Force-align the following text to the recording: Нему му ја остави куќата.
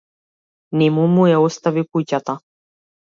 Нему 0.81 1.05
му 1.17 1.27
ја 1.33 1.43
остави 1.49 1.85
куќата. 1.91 2.37